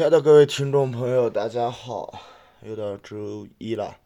[0.00, 2.22] 亲爱的各位听众朋友，大家好，
[2.62, 3.98] 又到周一了。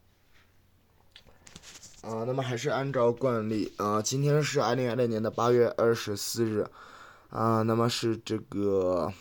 [2.02, 6.66] 啊，那么还是按照惯例啊，今天是二零二零年的八月二十四日，
[7.30, 9.12] 啊，那么是这个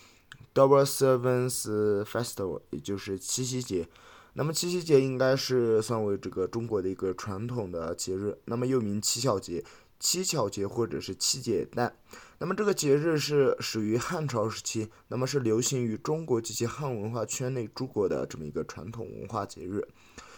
[0.52, 3.86] Double Sevens Festival，也就是七夕节。
[4.32, 9.64] 那么七夕节应该是算为这个中国的一个传统的节日，那么又名七巧节。
[10.04, 11.96] 七巧节或者是七节诞，
[12.36, 19.88] 那么这个节日是始于汉朝时期，那么是流行于中国及其汉文化圈内诸国的这么一个传统文化节日。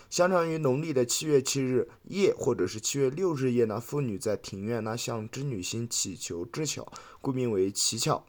[0.08, 6.86] 相传于农历的七月七日夜，或者是七月六日夜呢，妇女在庭院呢向织女星祈求知巧，
[7.20, 8.24] 故名为乞巧。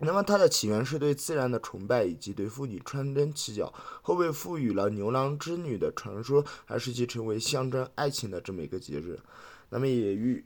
[0.00, 9.20] 那么它的起源是对自然的崇拜，以及对妇女穿针乞巧，后被赋予了牛郎织女的传说，而使其成为象征爱情的这么一个节日。
[9.68, 10.44] 那么也预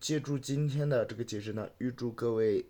[0.00, 2.64] 借助今天的这个节日呢，预祝各位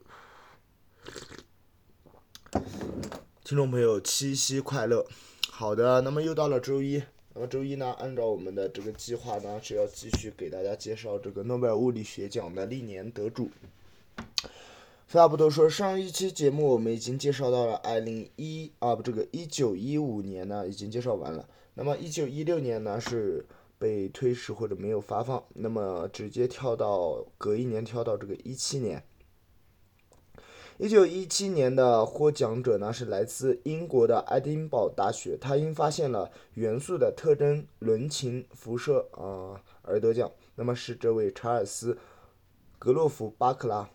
[3.45, 5.07] 听众朋友七夕快乐。
[5.49, 7.01] 好的，那么又到了周一，
[7.35, 13.49] 那么周一呢，按照我们的这个计划呢，是要继续给大家介绍这个诺贝尔物理学奖的历年得主。
[15.07, 21.49] 废话不多说，上一期节目我们已经介绍到了二零一啊不，这个一九一五年呢已经介绍完了。
[21.75, 23.47] 那么一九一六年呢是。
[23.83, 29.03] 被推迟或者没有发放，那么直接跳到隔一年跳到这个一七年。
[30.79, 40.31] 一九一七年的获奖者呢是来自英国的爱丁堡大学，他因发现了元素的特征伦琴辐射啊而得奖。
[40.55, 41.99] 那么是这位查尔斯
[42.79, 43.91] 格洛夫巴克拉。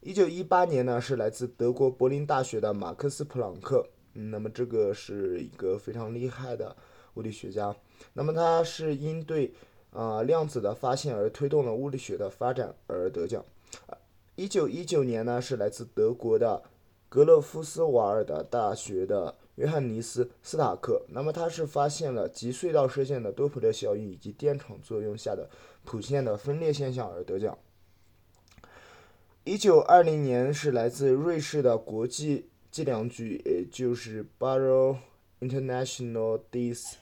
[0.00, 6.74] 一九一八年呢是来自德国柏林大学的马克思普朗克，那么这个是一个非常厉害的
[7.16, 7.76] 物理学家。
[8.14, 9.52] 那么他是因对
[9.92, 13.44] 啊量子的发现而推动了物理学的发展而得奖。
[14.34, 16.62] 一九一九年呢是来自德国的
[17.08, 21.02] 格勒夫斯瓦尔的大学的约翰尼斯斯塔克。
[21.08, 25.48] 那么他是发现了极隧道射线的多普勒效应以及电场作用下的
[25.84, 27.56] 谱线的分裂现象而得奖。
[29.44, 34.96] 一九二零年是来自瑞士的国际计量局，也就是 Barrow
[35.40, 36.96] International Dis。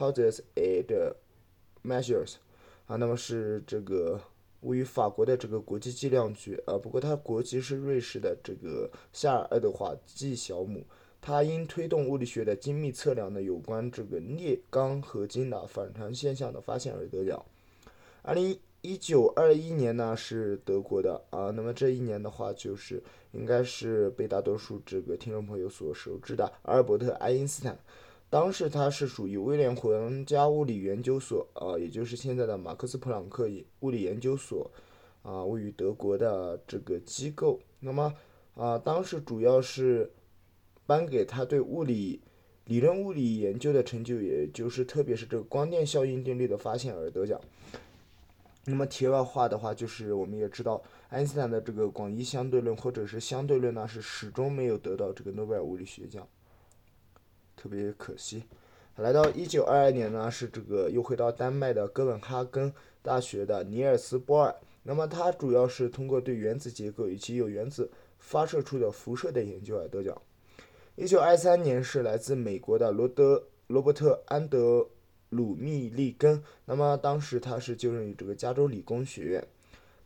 [0.00, 1.14] Pauses and
[1.84, 2.36] measures，
[2.86, 4.18] 啊，那么是这个
[4.62, 10.82] 位于法国的这个国际计量局啊，不过它国籍是瑞士的这个夏尔爱德华纪小姆，
[11.20, 17.44] 他因推动物理学的精密测量的有关这个镍钢合金的反常现象的发现而得奖。
[18.22, 27.78] 二零一九二一年呢是德国的啊，那么这一年的话就是应该是被大多数这个听众朋友所熟知的阿尔伯特爱因斯坦。
[28.30, 34.70] 当时他是属于威廉皇家物理研究所，啊，也就是现在的马克思普朗克物理研究所，
[35.22, 37.58] 啊，位于德国的这个机构。
[37.80, 38.14] 那么，
[38.54, 40.08] 啊，当时主要是
[40.86, 42.20] 颁给他对物理
[42.66, 47.40] 理论物理研究的成就，也就是特别是这个光电效应定律的发现而得奖。
[48.64, 56.28] 那么题外话的话，就是我们也知道，爱因斯坦的这个广义相对论或者是相对论呢，是始终没有得到这个诺贝尔物理学奖。
[57.60, 58.42] 特别可惜，
[58.96, 62.72] 来到一九二二年呢，是这个又回到丹麦的哥本哈根
[63.02, 64.54] 大学的尼尔斯波尔。
[64.82, 70.22] 那么他主要是通过对原子结构以及由原子发射出的辐射的研究而得奖。
[70.96, 74.88] 一九二三年是来自美国的罗德罗伯特安德
[75.28, 76.42] 鲁密利根。
[76.64, 79.46] 那么当时他是就任于这个加州理工学院，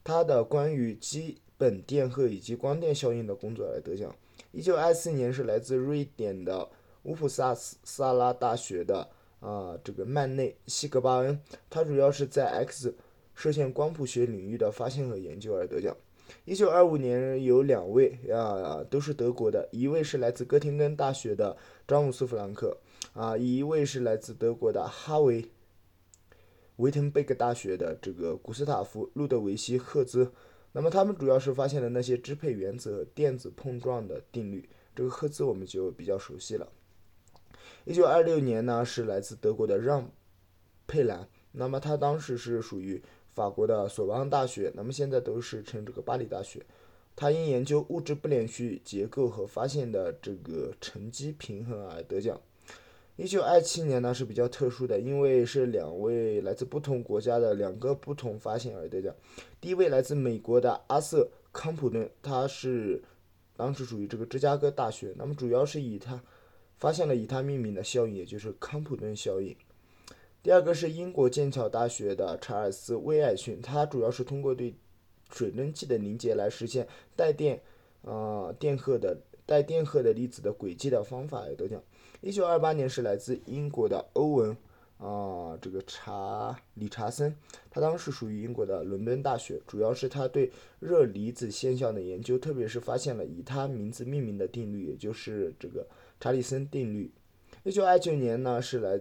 [0.03, 4.13] 他的关于基本电荷以及光电效应的工作而得奖。
[4.51, 6.69] 一九二四年是来自瑞典的。
[7.05, 9.09] 乌普萨斯萨拉大学的
[9.41, 11.41] 啊，这个曼内西格巴恩，
[11.71, 12.95] 他主要是在 X
[13.35, 15.97] 射线光谱学领域的发现和研究而得奖。
[16.47, 21.57] 一九二五年有两位啊，都是德国的，一位是来自哥廷根大学的
[21.87, 22.79] 詹姆斯弗兰克
[23.13, 25.47] 啊，一位是来自德国的哈维
[26.77, 30.33] 维滕贝格大学的这个古斯塔夫路德维希赫兹。
[30.73, 34.69] 那么他们主要是发现了那些支配原子和电子碰撞的定律。
[34.97, 36.67] 这个赫兹我们就比较熟悉了。
[37.85, 40.03] 一九二六年呢，是来自德国的让·
[40.87, 43.03] 佩兰，那么他当时是属于
[43.33, 46.65] 法国的索邦大学，那么现在都是称这个巴黎大学。
[47.17, 52.41] 他因研究物质不连续结构和发现的这个沉积平衡而得奖。
[53.17, 59.15] 一九二七年呢是比较特殊的，因为是两位来自不同国家的两个不同发现而得奖。
[59.61, 63.03] 第一位来自美国的阿瑟·康普顿，他是
[63.57, 66.21] 当时属于这个芝加哥大学，那么主要是以他。
[66.77, 69.57] 发现了以它命名的效应，也就是康普顿效应。
[70.43, 74.75] 第二个是英国剑桥大学的查尔斯·威尔逊，他主要是通过对
[75.31, 76.87] 水蒸气的凝结来实现
[77.17, 77.63] 带电
[78.05, 81.83] 啊电荷的带电荷的粒子的轨迹的方法而得奖。
[82.21, 84.57] 一九二八年是来自英国的欧文
[84.99, 87.35] 啊，这个查理查森，
[87.71, 90.51] 他当时属于英国的伦敦大学，主要是他对
[90.81, 95.87] 热离子现象的研究，特别是发现了以他名字命名的定律，也就是这个
[96.21, 97.11] 查理森定律。
[97.63, 99.01] 一九二九年呢是来。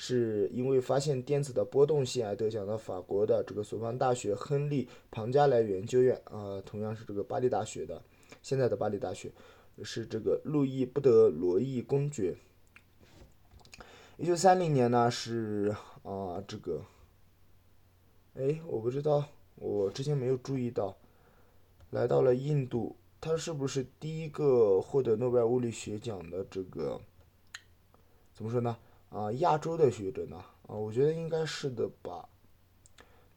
[0.00, 8.00] 是因为发现电子的波动性而得奖的法国的这个索邦大学亨利庞加莱研究院啊，同样是这个巴黎大学的，
[8.40, 9.28] 现在的巴黎大学
[9.82, 12.32] 是这个路易布德罗伊公爵。
[14.20, 15.72] 一九三零年呢是
[16.02, 16.84] 啊这个，
[18.34, 19.24] 哎我不知道，
[19.54, 20.96] 我之前没有注意到，
[21.90, 27.00] 来到了印度，他是不是第一个获得诺贝尔物理学奖的这个？
[28.34, 28.76] 怎么说呢？
[29.10, 30.36] 啊，亚洲的学者呢？
[30.66, 32.28] 啊，我觉得应该是的吧。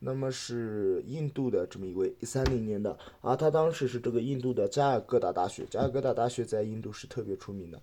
[0.03, 7.77] 那么是印度的这么一位，一三零年的啊，他当时是这个印度的加尔各答大学，加尔各答大学在印度是特别出名的。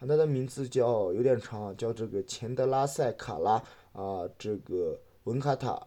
[0.00, 3.62] 啊，他的名字叫有点长啊，叫这个钱德拉塞卡拉
[3.92, 5.86] 啊，这个文卡塔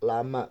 [0.00, 0.50] 拉曼。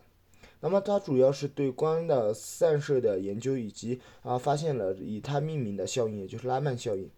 [0.61, 7.09] 那么他主要是对光的散射的研究，以及啊发现了以他命名的效应，也就是拉曼效应。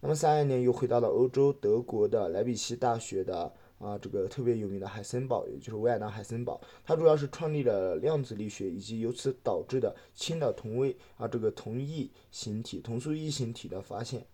[0.00, 14.24] 那么三二年又回到了欧洲，德国的莱比锡大学的啊这个特别有名的海森堡，也就是维也纳海森堡，他主要是创立了量子力学以及由此导致的氢的同位啊这个同异形体同素异形体的发现。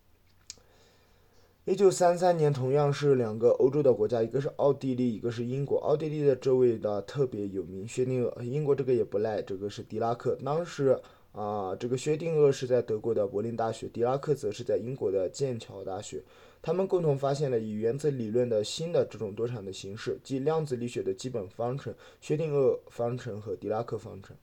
[1.65, 5.77] 一九三三年同样是两个欧洲的国家，一个是奥地利，一个是英国。
[5.79, 10.37] 奥地利的这位的特别有名，薛定谔；英国这个也不赖，这个是狄拉克。
[10.43, 10.99] 当时。
[11.33, 16.23] 啊，这个薛定谔是在德国的柏林大学，狄拉克则是在英国的剑桥大学。
[16.65, 24.33] 他们共同发现了以原子理论的新的这种多场的形式，即量子力学的基本方程——薛定谔方程和狄拉克方程。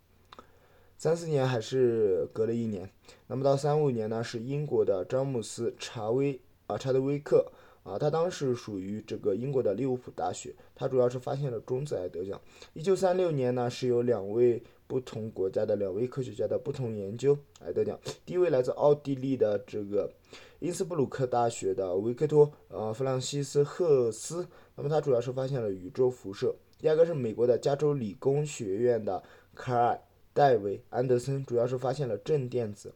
[0.99, 2.91] 三四年还是隔了一年，
[3.27, 4.23] 那么到三五年呢？
[4.23, 7.51] 是英国的詹姆斯·查威啊，查德威克
[7.85, 12.39] 啊，他当时属于这个英国的利物浦大学，他主要是发现了中子而得奖。
[12.75, 14.63] 一九三六年呢，是有两位。
[14.91, 17.97] 不同国家的两位科学家的不同研究来得奖。
[18.27, 20.12] 第一位来自奥地利的这个
[20.59, 26.53] 因斯布鲁克大学的维克托呃弗朗西斯赫斯，那么他主要是发现了宇宙辐射。
[26.76, 29.23] 第二个是美国的加州理工学院的
[29.55, 30.00] 卡尔
[30.33, 32.93] 戴维安德森，主要是发现了正电子。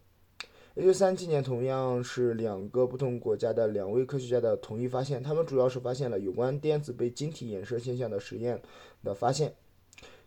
[0.75, 8.61] 一九三七年，同样是两个不同国家的两位科学家的同一发现，他们主要是发现了有关电子被晶体衍射现象的实验
[9.05, 9.55] 的发现。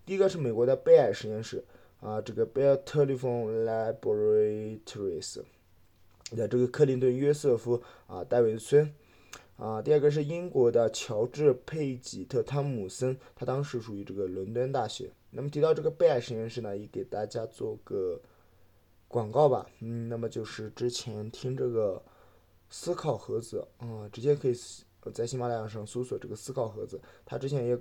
[0.08, 1.62] 第一个是美国的贝尔实验室
[2.00, 5.42] 啊，这个 Bell Telephone Laboratories，
[6.32, 8.94] 的这个克林顿约瑟夫啊戴维森
[9.58, 9.82] 啊。
[9.82, 15.12] 第二个是英国的乔治佩吉特汤姆森，他当时属于这个伦敦大学。
[15.32, 18.22] 那么提到这个贝尔实验室呢，也给大家做个
[19.10, 19.70] 广告吧。
[19.82, 22.02] 嗯，那么就是之前听这个
[22.70, 24.56] 思考盒子啊，直接可以
[25.14, 27.78] 在喜马拉雅上搜索这个思考盒子，他之前也。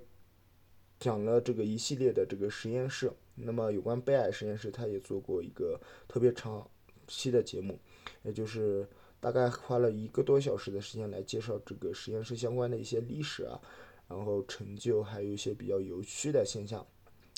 [0.99, 6.69] 讲了这个一系列的这个实验室，那么有关贝尔实验室，他也做过一个特别长
[7.07, 7.79] 期的节目，
[8.23, 8.89] 也就是
[9.21, 13.61] 大概花了一个多小时的时间来介绍这个实验室相关的一些历史啊，
[14.09, 16.87] 然后成就，还有一些比较有趣的现象，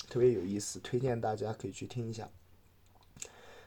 [0.07, 2.29] 特别有意思，推荐大家可以去听一下。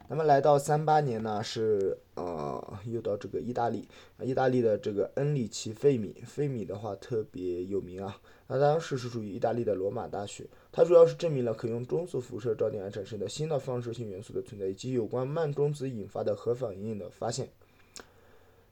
[0.09, 3.89] 那么来到三八年呢，是呃又到这个意大利，
[4.21, 8.21] 意大利的这个恩里奇费米，费米的话特别有名啊。
[8.47, 17.49] 他当时是属于意大利的罗马大学，他主要是证明了可用中速辐射照电而产生的新的放射性元素的存在，以及有关慢中子引发的核反应的发现。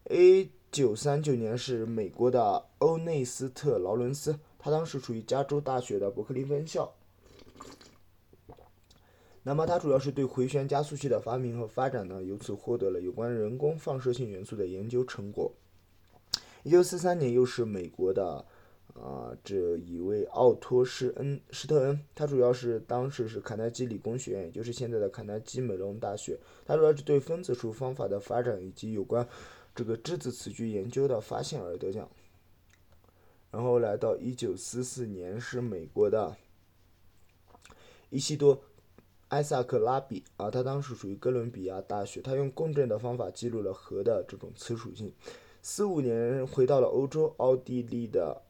[0.04, 6.92] A 九三九年是美国的欧内斯特劳伦斯，他当时处于加州大学的伯克利分校。
[9.42, 15.52] 那么它主要是对回旋加速器的发明和发展呢，由此获得了有关人工放射性元素的研究成果。
[16.62, 18.44] 一九四三年又是美国的。
[18.94, 26.36] 啊，这一位奥托施恩施特恩，他主要是当时是卡耐基理工学院，也就是现在的卡耐基梅隆大学。
[26.66, 29.26] 他主要是对分子数方法的发展以及有关
[29.76, 32.10] 这个质子磁矩研究的发现而得奖。
[33.52, 36.36] 然后来到一九四四年，是美国的
[38.10, 38.60] 伊西多
[39.30, 45.12] 埃萨克拉比啊，他当时属于哥伦比亚大学，他用共振的方法记录了核的这种磁属性。
[45.62, 48.42] 四五年回到了欧洲，奥地利的。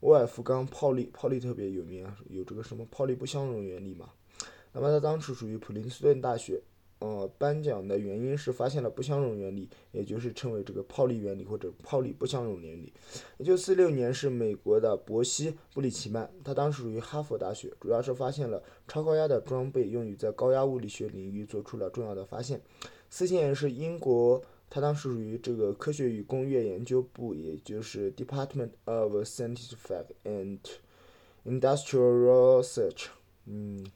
[0.00, 4.10] 沃尔夫冈·泡利，泡利特别有名啊，有这个什么泡利不相容原理嘛。
[4.72, 6.62] 那么他当时属于普林斯顿大学，
[7.08, 12.92] 呃，颁奖的原因是发现了不相容原理，也就是称为这个泡利原理或者泡利不相容原理。
[13.38, 22.60] 一九四六年是美国的伯西·布里奇曼，他当时属于哈佛大学，主要是发现了超高压的装备用于在高压物理学领域做出了重要的发现。
[23.08, 30.58] 四七年是英国他当时属于这个科学与工业研究部，也就是 Department of Scientific and
[31.44, 33.06] Industrial Research，
[33.44, 33.86] 嗯，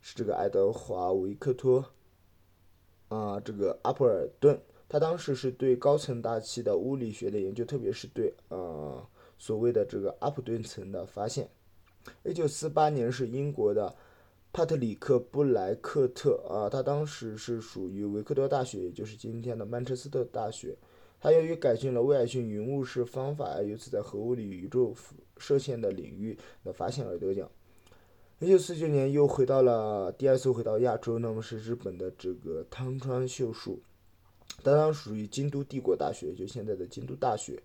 [0.00, 1.84] 是这个爱德华·维克托
[3.12, 9.06] 啊，这个阿普尔顿，他当时是对高层大气的物理学的研究，特别是对呃
[9.38, 11.48] 所谓的这个阿普顿层的发现。
[12.24, 13.94] 一九四八年是英国的。
[14.54, 20.76] 帕特里克·布莱克特啊，他当时是属于维克多大学，也就是今天的曼彻斯特大学。
[21.18, 24.94] 他由于改进了威尔逊云雾式方法，由此在核物理宇宙
[25.38, 27.50] 射线的领域的发现而得奖。
[28.42, 33.78] 一九四九年又回到了第二次回到亚洲，那么是日本的这个汤川秀树，
[34.64, 37.62] 他当时属于京都帝国大学，就现在的京都大学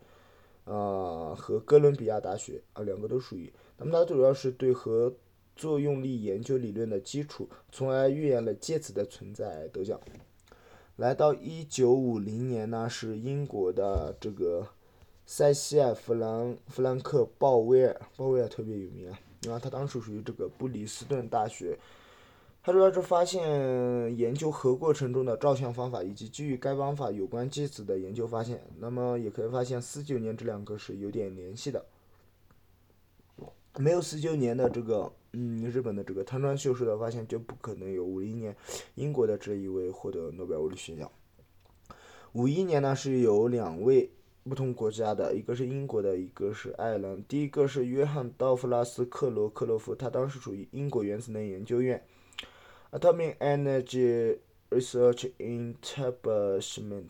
[0.65, 3.51] 啊和哥伦比亚大学啊两个都属于。
[3.79, 5.11] 那么他主要是对核
[5.55, 9.99] 作用力研究理论的基础，从而预言了介子的存在，得奖。
[10.97, 14.67] 来到一九五零年呢，是英国的这个
[15.25, 21.77] 塞西尔·弗兰弗兰克·鲍威尔，鲍威尔特别有名啊，因为他当时属于这个布里斯顿大学，
[22.63, 28.61] 他主要是发现研究核过程中的照相方法，以及基于该方法有关介子的研究发现。
[28.79, 31.85] 那么也可以发现，四九年这两个是有点联系的。
[33.77, 38.55] 没有四九年的这个，嗯，日本的这个汤川秀树的发现，就不可能有五零年
[38.95, 41.09] 英国的这一位获得诺贝尔物理学奖。
[42.33, 44.09] 五一年呢是有两位
[44.47, 47.21] 不同国家的，一个是英国的，一个是爱尔兰。
[47.25, 52.01] 第一个是约翰道夫拉斯克罗克洛夫，他当时属于英国原子能研究院
[52.91, 54.37] （Atomic Energy
[54.69, 57.09] Research Establishment）。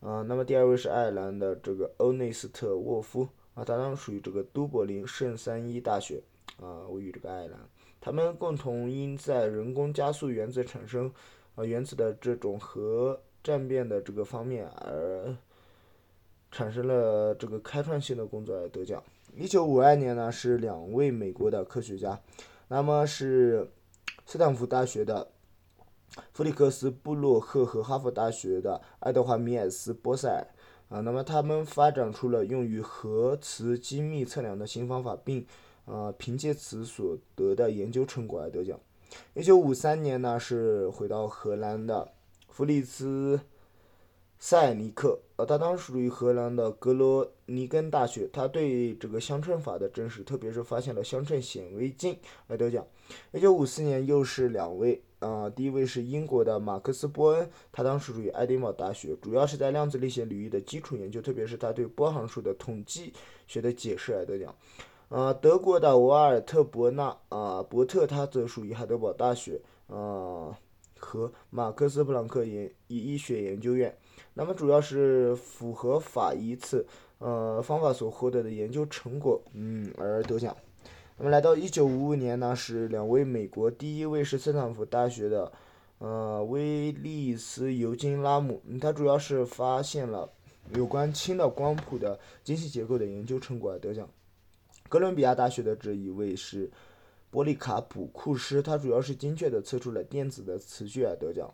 [0.00, 3.28] 啊，那么第二位是爱尔兰的这个欧内斯特沃夫。
[3.54, 6.22] 啊，他当时属于这个都柏林圣三一大学，
[6.60, 7.60] 啊，位于这个爱尔兰。
[8.00, 11.12] 他们共同因在人工加速原子产生，
[11.54, 15.36] 啊，原子的这种核战变的这个方面而
[16.54, 19.02] 产生了这个开创性的工作而得奖。
[19.36, 22.20] 一九五二年呢，是两位美国的科学家，
[22.68, 23.68] 那么是
[24.24, 25.26] 斯坦福大学的
[26.32, 30.46] 弗里克斯布洛克和哈佛大学的爱德华米尔斯波塞尔。
[30.90, 35.44] 啊，那么他们发展出了用于核磁精密测量的新方法，并
[35.86, 38.78] 呃凭借此所得的研究成果而得奖。
[39.32, 42.06] 一九五三年呢，是回到荷兰的
[42.48, 43.40] 弗里茨
[44.38, 52.86] 塞尼克，呃，他当时属于荷兰的格罗尼根大学，他对这个相称法的证实，特别是发现了相称显微镜而得奖。
[53.32, 55.02] 一九五四年又是两位。
[55.20, 63.10] 啊，第一位是英国的马克思·波恩，他当时属于爱丁堡大学，主要是在量子力学领域的基础研究，特别是他对波函数的统计
[63.46, 64.54] 学的解释而得奖。
[65.08, 70.52] 呃，德国的瓦尔特·伯纳啊，伯特，他则属于海德堡大学啊
[71.14, 73.96] 和马克思·普朗克研医学研究院。
[74.34, 76.84] 那么主要是符合法医次
[77.18, 80.56] 呃方法所获得的研究成果，嗯而得奖。
[81.16, 85.52] 那么来到一九五五年呢，是两位美国，第一位是斯坦福大学的，
[85.98, 90.28] 呃，威利斯尤金拉姆，他主要是发现了
[90.74, 94.08] 有关氢的光谱的精细结构的研究成果而得奖。
[94.88, 96.68] 哥伦比亚大学的这一位是
[97.34, 101.52] 波利卡普库斯，他主要是精确的测出了电子的磁矩而得奖。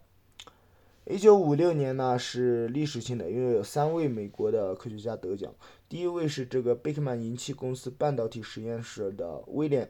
[1.07, 5.51] 一九五六年呢是历史性的，因为有三位美国的科学家得奖。
[5.89, 9.87] 第一位是这个贝克曼银器公司半导体实验室的威廉·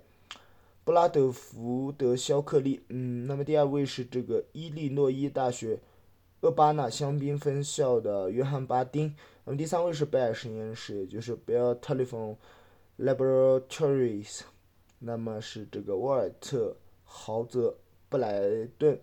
[0.85, 5.80] 布拉德福德肖克利，嗯，那么第二位是这个伊利诺伊大学
[6.42, 9.12] 厄巴纳香槟分校的约翰·巴丁，
[9.44, 12.37] 那么第三位是贝尔实验室，也就是 Bell Telephone
[12.97, 14.42] Laboratories，
[15.00, 16.69] 那么是这个沃尔特·
[17.04, 17.71] 豪泽·
[18.09, 19.00] 布莱顿。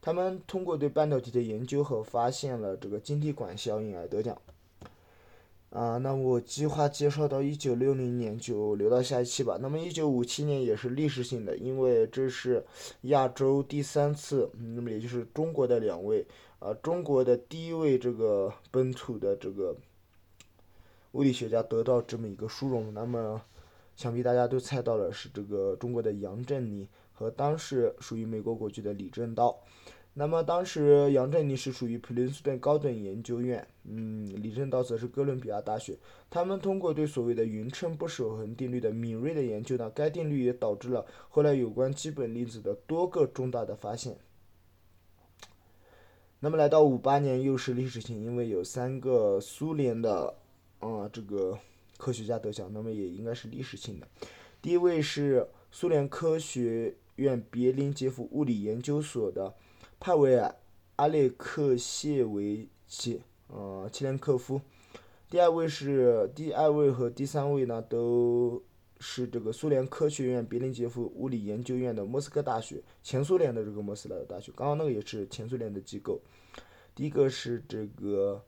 [0.00, 4.36] 他们通过对半导体的研究和发现了这个晶体管效应而得奖。
[5.70, 9.56] 啊，那我计划介绍到一九六零年就留到下一期吧。
[9.60, 12.64] 那么一九五七年也是历史性的，因为这是
[13.02, 16.26] 亚洲第三次，那么也就是中国的两位，
[16.58, 19.76] 啊，中国的第一位这个本土的这个
[21.12, 22.92] 物理学家得到这么一个殊荣。
[22.92, 23.40] 那么
[24.00, 26.88] 想必大家都猜到了，是这个中国的杨振宁。
[27.12, 29.54] 和当时属于美国国籍的李政道，
[30.14, 35.98] 那么当时杨振宁是属于普林斯顿高等研究院，嗯，李政道则是哥伦比亚大学。
[36.30, 44.16] 他们通过对所谓的匀称不守恒定律的敏锐的研究呢，该定律也导致了后来有关基本粒子的多个重大的发现。
[46.38, 50.34] 那么来到五八年又是历史性，因为有三个苏联的
[50.78, 51.58] 啊这个
[52.00, 54.08] 科学家得奖，那么也应该是历史性的。
[54.62, 56.96] 第一位是苏联科学。
[57.16, 59.54] 院别林杰夫物理研究所的
[59.98, 60.48] 帕维尔·
[60.96, 64.58] 阿列克谢维奇呃，切连科夫。
[65.28, 68.62] 第二位是第二位和第三位呢，都
[69.00, 74.50] 是这个苏联科学院别林杰夫物理研究院的莫斯科大学，前苏联的这个莫斯科大学。
[74.56, 76.18] 刚刚那个也是前苏联的机构。
[76.94, 78.42] 第一个是这个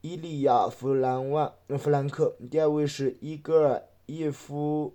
[0.00, 4.94] 伊利亚弗兰万弗兰克，第二位是伊戈尔叶夫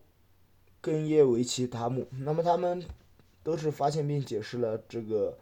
[0.79, 2.07] 根耶维奇塔姆。
[2.21, 2.81] 那么他们
[3.43, 5.37] 都是发现并解释了这个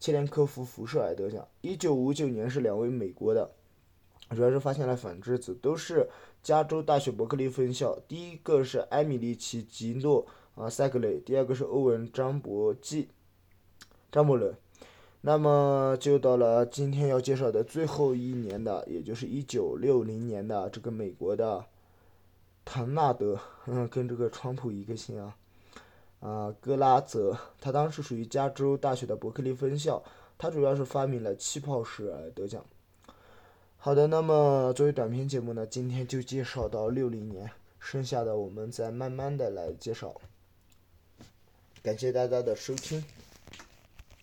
[0.00, 1.46] 切连科夫辐射而得奖。
[1.60, 3.52] 一九五九年是两位美国的。
[4.34, 6.08] 主要是发现了反质子，都是
[6.42, 7.98] 加州大学伯克利分校。
[8.06, 13.08] 第一个是埃米利奇吉诺啊塞格雷，第二个是欧文张伯基
[14.10, 14.54] 张伯伦。
[15.22, 21.62] 那么就到了今天要介绍的最后一年的，也就是一九六零年的这个美国的
[22.64, 25.36] 唐纳德，嗯，跟这个川普一个姓啊
[26.20, 30.02] 啊格拉泽，他当时属于加州大学的伯克利分校，
[30.38, 32.64] 他主要是发明了气泡式得奖。
[33.76, 40.14] 好的，那么作为短片节目呢，今天就介绍到六零年，剩下的我们再慢慢的来介绍。
[41.82, 43.04] 感谢大家的收听。